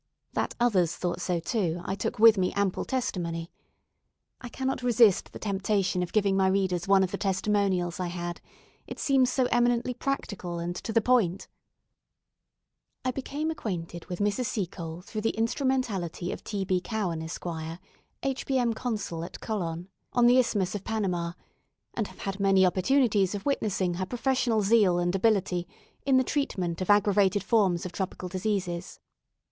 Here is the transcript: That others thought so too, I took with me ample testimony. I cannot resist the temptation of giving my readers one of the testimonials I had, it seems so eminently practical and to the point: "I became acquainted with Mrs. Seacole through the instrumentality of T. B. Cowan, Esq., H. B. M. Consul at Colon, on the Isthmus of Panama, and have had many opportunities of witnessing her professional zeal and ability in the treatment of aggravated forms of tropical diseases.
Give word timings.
That 0.33 0.55
others 0.59 0.95
thought 0.95 1.21
so 1.21 1.39
too, 1.39 1.79
I 1.85 1.93
took 1.93 2.17
with 2.17 2.35
me 2.35 2.51
ample 2.53 2.85
testimony. 2.85 3.51
I 4.41 4.49
cannot 4.49 4.81
resist 4.81 5.31
the 5.31 5.37
temptation 5.37 6.01
of 6.01 6.11
giving 6.11 6.35
my 6.35 6.47
readers 6.47 6.87
one 6.87 7.03
of 7.03 7.11
the 7.11 7.19
testimonials 7.19 7.99
I 7.99 8.07
had, 8.07 8.41
it 8.87 8.97
seems 8.97 9.29
so 9.31 9.45
eminently 9.51 9.93
practical 9.93 10.57
and 10.57 10.75
to 10.77 10.91
the 10.91 11.01
point: 11.03 11.47
"I 13.05 13.11
became 13.11 13.51
acquainted 13.51 14.07
with 14.07 14.17
Mrs. 14.17 14.45
Seacole 14.47 15.01
through 15.01 15.21
the 15.21 15.37
instrumentality 15.37 16.31
of 16.31 16.43
T. 16.43 16.65
B. 16.65 16.81
Cowan, 16.83 17.21
Esq., 17.21 17.45
H. 18.23 18.47
B. 18.47 18.57
M. 18.57 18.73
Consul 18.73 19.23
at 19.23 19.39
Colon, 19.39 19.87
on 20.13 20.25
the 20.25 20.39
Isthmus 20.39 20.73
of 20.73 20.83
Panama, 20.83 21.33
and 21.93 22.07
have 22.07 22.21
had 22.21 22.39
many 22.39 22.65
opportunities 22.65 23.35
of 23.35 23.45
witnessing 23.45 23.93
her 23.93 24.07
professional 24.07 24.63
zeal 24.63 24.97
and 24.97 25.13
ability 25.13 25.67
in 26.07 26.17
the 26.17 26.23
treatment 26.23 26.81
of 26.81 26.89
aggravated 26.89 27.43
forms 27.43 27.85
of 27.85 27.91
tropical 27.91 28.27
diseases. 28.29 28.99